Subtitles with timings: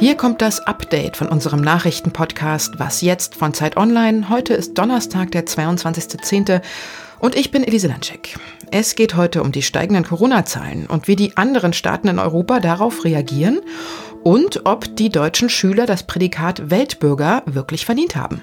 [0.00, 4.28] Hier kommt das Update von unserem Nachrichtenpodcast Was jetzt von Zeit Online.
[4.28, 6.62] Heute ist Donnerstag, der 22.10.
[7.18, 8.38] und ich bin Elise Landschek.
[8.70, 13.04] Es geht heute um die steigenden Corona-Zahlen und wie die anderen Staaten in Europa darauf
[13.04, 13.58] reagieren
[14.22, 18.40] und ob die deutschen Schüler das Prädikat Weltbürger wirklich verdient haben.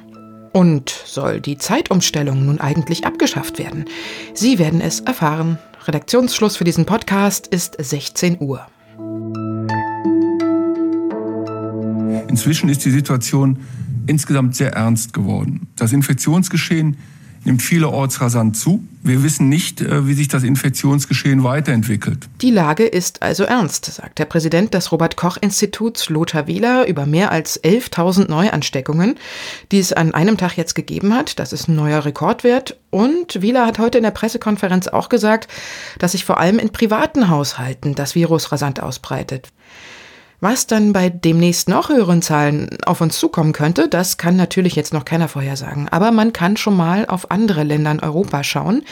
[0.52, 3.86] Und soll die Zeitumstellung nun eigentlich abgeschafft werden?
[4.34, 5.58] Sie werden es erfahren.
[5.86, 8.68] Redaktionsschluss für diesen Podcast ist 16 Uhr.
[12.36, 13.60] Inzwischen ist die Situation
[14.08, 15.68] insgesamt sehr ernst geworden.
[15.78, 16.98] Das Infektionsgeschehen
[17.46, 18.84] nimmt vielerorts rasant zu.
[19.04, 22.28] Wir wissen nicht, äh, wie sich das Infektionsgeschehen weiterentwickelt.
[22.42, 27.06] Die Lage ist also ernst, sagt der Präsident des Robert Koch Instituts Lothar Wieler über
[27.06, 29.16] mehr als 11.000 Neuansteckungen,
[29.72, 31.40] die es an einem Tag jetzt gegeben hat.
[31.40, 32.78] Das ist ein neuer Rekordwert.
[32.90, 35.48] Und Wieler hat heute in der Pressekonferenz auch gesagt,
[36.00, 39.54] dass sich vor allem in privaten Haushalten das Virus rasant ausbreitet.
[40.48, 44.94] Was dann bei demnächst noch höheren Zahlen auf uns zukommen könnte, das kann natürlich jetzt
[44.94, 45.90] noch keiner vorhersagen.
[45.90, 48.84] Aber man kann schon mal auf andere Länder in Europa schauen,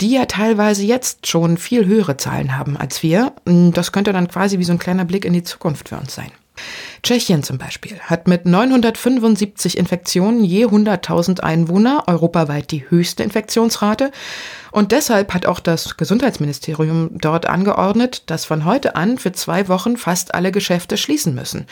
[0.00, 3.32] die ja teilweise jetzt schon viel höhere Zahlen haben als wir.
[3.44, 6.30] Das könnte dann quasi wie so ein kleiner Blick in die Zukunft für uns sein.
[7.02, 14.12] Tschechien zum Beispiel hat mit 975 Infektionen je 100.000 Einwohner europaweit die höchste Infektionsrate.
[14.70, 19.96] Und deshalb hat auch das Gesundheitsministerium dort angeordnet, dass von heute an für zwei Wochen
[19.96, 21.66] fast alle Geschäfte schließen müssen.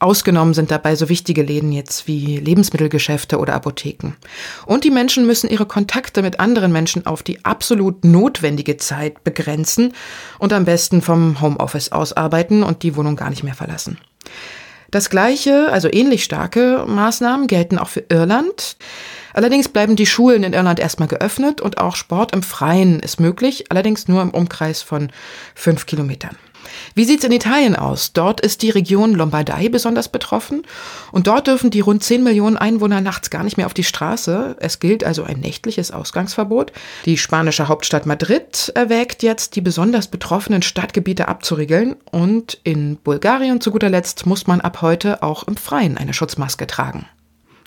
[0.00, 4.14] Ausgenommen sind dabei so wichtige Läden jetzt wie Lebensmittelgeschäfte oder Apotheken.
[4.66, 9.94] Und die Menschen müssen ihre Kontakte mit anderen Menschen auf die absolut notwendige Zeit begrenzen
[10.40, 13.98] und am besten vom Homeoffice aus arbeiten und die Wohnung gar nicht mehr verlassen.
[14.90, 18.76] Das gleiche, also ähnlich starke Maßnahmen gelten auch für Irland.
[19.32, 23.66] Allerdings bleiben die Schulen in Irland erstmal geöffnet und auch Sport im Freien ist möglich,
[23.70, 25.10] allerdings nur im Umkreis von
[25.54, 26.36] fünf Kilometern.
[26.94, 28.12] Wie sieht's in Italien aus?
[28.12, 30.62] Dort ist die Region Lombardei besonders betroffen
[31.12, 34.56] und dort dürfen die rund 10 Millionen Einwohner nachts gar nicht mehr auf die Straße.
[34.60, 36.72] Es gilt also ein nächtliches Ausgangsverbot.
[37.04, 43.70] Die spanische Hauptstadt Madrid erwägt jetzt, die besonders betroffenen Stadtgebiete abzuriegeln und in Bulgarien zu
[43.70, 47.06] guter Letzt muss man ab heute auch im Freien eine Schutzmaske tragen.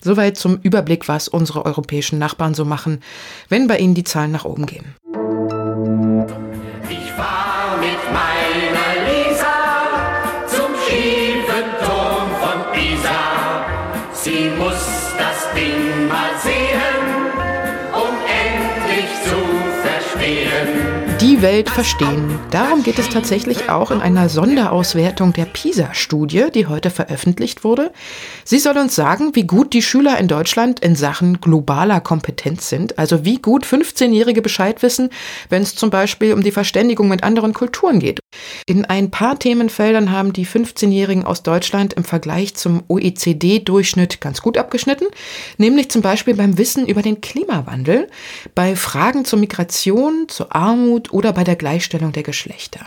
[0.02, 3.00] Soweit zum Überblick, was unsere europäischen Nachbarn so machen,
[3.48, 4.94] wenn bei ihnen die Zahlen nach oben gehen.
[20.88, 21.07] Amen.
[21.20, 22.38] Die Welt verstehen.
[22.52, 27.90] Darum geht es tatsächlich auch in einer Sonderauswertung der PISA-Studie, die heute veröffentlicht wurde.
[28.44, 33.00] Sie soll uns sagen, wie gut die Schüler in Deutschland in Sachen globaler Kompetenz sind,
[33.00, 35.10] also wie gut 15-Jährige Bescheid wissen,
[35.48, 38.20] wenn es zum Beispiel um die Verständigung mit anderen Kulturen geht.
[38.66, 44.56] In ein paar Themenfeldern haben die 15-Jährigen aus Deutschland im Vergleich zum OECD-Durchschnitt ganz gut
[44.56, 45.08] abgeschnitten,
[45.56, 48.08] nämlich zum Beispiel beim Wissen über den Klimawandel,
[48.54, 52.80] bei Fragen zur Migration, zur Armut oder bei der Gleichstellung der Geschlechter.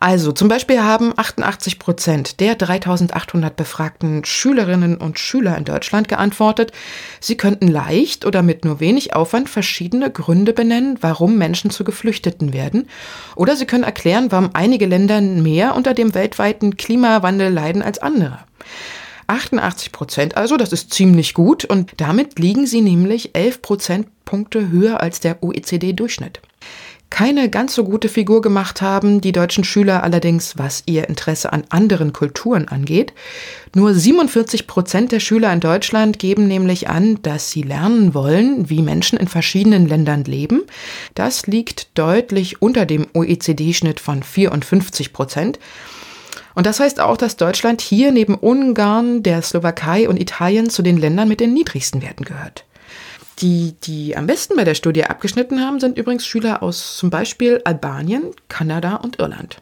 [0.00, 6.72] Also zum Beispiel haben 88 Prozent der 3800 befragten Schülerinnen und Schüler in Deutschland geantwortet,
[7.20, 12.52] sie könnten leicht oder mit nur wenig Aufwand verschiedene Gründe benennen, warum Menschen zu Geflüchteten
[12.52, 12.88] werden,
[13.34, 18.40] oder sie können erklären, warum einige Länder mehr unter dem weltweiten Klimawandel leiden als andere.
[19.26, 25.00] 88 Prozent also, das ist ziemlich gut und damit liegen sie nämlich 11 Prozentpunkte höher
[25.00, 26.40] als der OECD-Durchschnitt.
[27.16, 31.64] Keine ganz so gute Figur gemacht haben die deutschen Schüler allerdings, was ihr Interesse an
[31.70, 33.14] anderen Kulturen angeht.
[33.74, 38.82] Nur 47 Prozent der Schüler in Deutschland geben nämlich an, dass sie lernen wollen, wie
[38.82, 40.64] Menschen in verschiedenen Ländern leben.
[41.14, 45.58] Das liegt deutlich unter dem OECD-Schnitt von 54 Prozent.
[46.54, 50.98] Und das heißt auch, dass Deutschland hier neben Ungarn, der Slowakei und Italien zu den
[50.98, 52.65] Ländern mit den niedrigsten Werten gehört.
[53.40, 57.60] Die, die am besten bei der Studie abgeschnitten haben, sind übrigens Schüler aus zum Beispiel
[57.64, 59.60] Albanien, Kanada und Irland.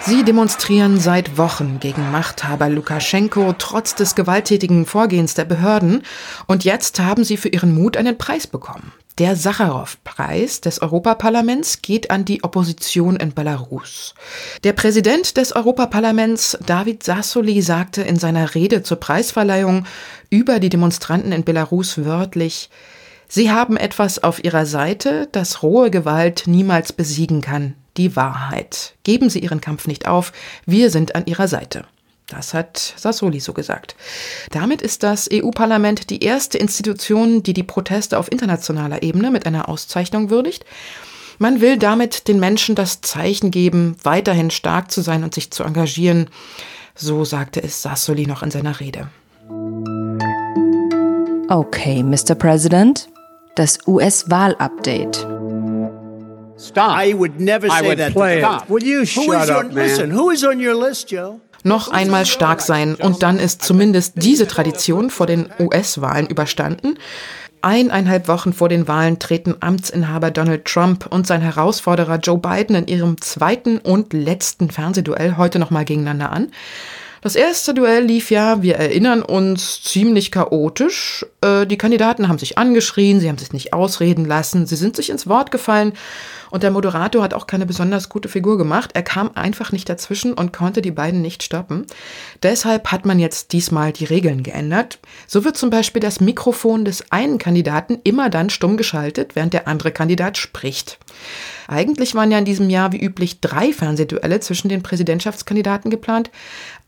[0.00, 6.02] Sie demonstrieren seit Wochen gegen Machthaber Lukaschenko trotz des gewalttätigen Vorgehens der Behörden
[6.46, 8.92] und jetzt haben sie für ihren Mut einen Preis bekommen.
[9.18, 14.14] Der Sacharow-Preis des Europaparlaments geht an die Opposition in Belarus.
[14.62, 19.86] Der Präsident des Europaparlaments, David Sassoli, sagte in seiner Rede zur Preisverleihung
[20.30, 22.70] über die Demonstranten in Belarus wörtlich,
[23.26, 28.94] Sie haben etwas auf Ihrer Seite, das rohe Gewalt niemals besiegen kann, die Wahrheit.
[29.02, 30.32] Geben Sie Ihren Kampf nicht auf,
[30.64, 31.84] wir sind an Ihrer Seite.
[32.30, 33.96] Das hat Sassoli so gesagt.
[34.50, 39.68] Damit ist das EU-Parlament die erste Institution, die die Proteste auf internationaler Ebene mit einer
[39.68, 40.66] Auszeichnung würdigt.
[41.38, 45.64] Man will damit den Menschen das Zeichen geben, weiterhin stark zu sein und sich zu
[45.64, 46.28] engagieren.
[46.94, 49.08] So sagte es Sassoli noch in seiner Rede.
[51.48, 52.34] Okay, Mr.
[52.34, 53.08] President,
[53.54, 55.26] das US-Wahl-Update.
[56.58, 56.98] Stop.
[56.98, 58.12] I would never say I would that.
[58.12, 58.68] Play Stop.
[58.68, 59.74] Will you shut up, man?
[59.74, 61.40] Listen, who is on your list, Joe?
[61.64, 66.98] Noch einmal stark sein und dann ist zumindest diese Tradition vor den US-Wahlen überstanden.
[67.60, 72.86] Eineinhalb Wochen vor den Wahlen treten Amtsinhaber Donald Trump und sein Herausforderer Joe Biden in
[72.86, 76.52] ihrem zweiten und letzten Fernsehduell heute nochmal gegeneinander an.
[77.20, 81.26] Das erste Duell lief ja, wir erinnern uns, ziemlich chaotisch.
[81.40, 85.10] Äh, die Kandidaten haben sich angeschrien, sie haben sich nicht ausreden lassen, sie sind sich
[85.10, 85.92] ins Wort gefallen
[86.50, 88.90] und der Moderator hat auch keine besonders gute Figur gemacht.
[88.94, 91.86] Er kam einfach nicht dazwischen und konnte die beiden nicht stoppen.
[92.42, 94.98] Deshalb hat man jetzt diesmal die Regeln geändert.
[95.26, 99.68] So wird zum Beispiel das Mikrofon des einen Kandidaten immer dann stumm geschaltet, während der
[99.68, 100.98] andere Kandidat spricht.
[101.66, 106.30] Eigentlich waren ja in diesem Jahr wie üblich drei Fernsehduelle zwischen den Präsidentschaftskandidaten geplant,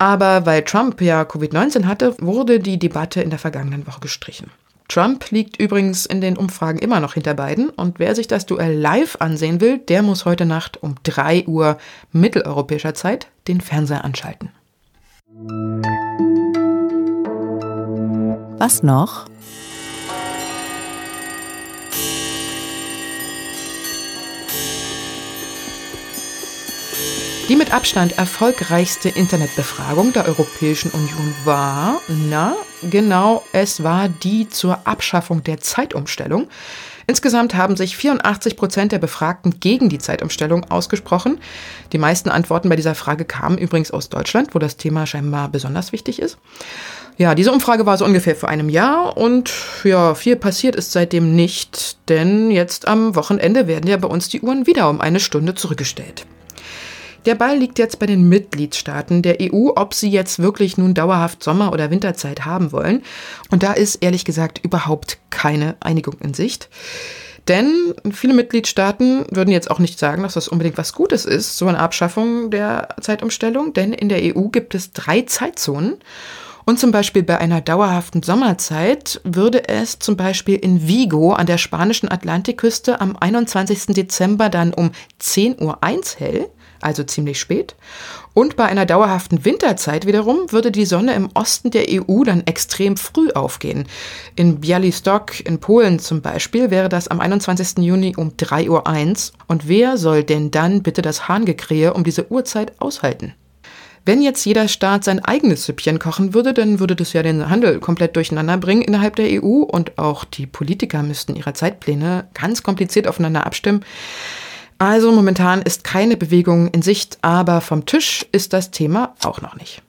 [0.00, 4.50] aber weil Trump ja Covid-19 hatte, wurde die Debatte in der vergangenen Woche gestrichen.
[4.88, 8.74] Trump liegt übrigens in den Umfragen immer noch hinter beiden und wer sich das Duell
[8.74, 11.76] live ansehen will, der muss heute Nacht um 3 Uhr
[12.12, 14.50] mitteleuropäischer Zeit den Fernseher anschalten.
[18.58, 19.26] Was noch?
[27.50, 32.54] Die mit Abstand erfolgreichste Internetbefragung der Europäischen Union war, na,
[32.88, 36.46] genau, es war die zur Abschaffung der Zeitumstellung.
[37.08, 41.40] Insgesamt haben sich 84 Prozent der Befragten gegen die Zeitumstellung ausgesprochen.
[41.92, 45.90] Die meisten Antworten bei dieser Frage kamen übrigens aus Deutschland, wo das Thema scheinbar besonders
[45.90, 46.38] wichtig ist.
[47.18, 49.50] Ja, diese Umfrage war so ungefähr vor einem Jahr und
[49.82, 54.40] ja, viel passiert ist seitdem nicht, denn jetzt am Wochenende werden ja bei uns die
[54.40, 56.26] Uhren wieder um eine Stunde zurückgestellt.
[57.26, 61.42] Der Ball liegt jetzt bei den Mitgliedstaaten der EU, ob sie jetzt wirklich nun dauerhaft
[61.42, 63.02] Sommer- oder Winterzeit haben wollen.
[63.50, 66.68] Und da ist ehrlich gesagt überhaupt keine Einigung in Sicht.
[67.48, 71.66] Denn viele Mitgliedstaaten würden jetzt auch nicht sagen, dass das unbedingt was Gutes ist, so
[71.66, 73.72] eine Abschaffung der Zeitumstellung.
[73.72, 75.96] Denn in der EU gibt es drei Zeitzonen.
[76.64, 81.58] Und zum Beispiel bei einer dauerhaften Sommerzeit würde es zum Beispiel in Vigo an der
[81.58, 83.86] spanischen Atlantikküste am 21.
[83.88, 85.78] Dezember dann um 10.01 Uhr
[86.18, 86.50] hell
[86.80, 87.74] also ziemlich spät.
[88.32, 92.96] Und bei einer dauerhaften Winterzeit wiederum würde die Sonne im Osten der EU dann extrem
[92.96, 93.86] früh aufgehen.
[94.36, 97.78] In Bialystok in Polen zum Beispiel wäre das am 21.
[97.78, 99.38] Juni um 3.01 Uhr.
[99.48, 103.34] Und wer soll denn dann bitte das Hahngekrähe um diese Uhrzeit aushalten?
[104.06, 107.80] Wenn jetzt jeder Staat sein eigenes Süppchen kochen würde, dann würde das ja den Handel
[107.80, 113.06] komplett durcheinander bringen innerhalb der EU und auch die Politiker müssten ihre Zeitpläne ganz kompliziert
[113.06, 113.84] aufeinander abstimmen.
[114.80, 119.54] Also momentan ist keine Bewegung in Sicht, aber vom Tisch ist das Thema auch noch
[119.54, 119.82] nicht.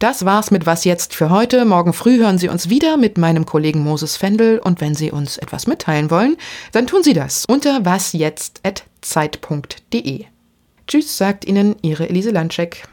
[0.00, 1.64] Das war's mit Was jetzt für heute.
[1.64, 5.38] Morgen früh hören Sie uns wieder mit meinem Kollegen Moses Fendel und wenn Sie uns
[5.38, 6.36] etwas mitteilen wollen,
[6.72, 10.24] dann tun Sie das unter wasjetzt.zeit.de.
[10.88, 12.88] Tschüss, sagt Ihnen Ihre Elise Landscheck.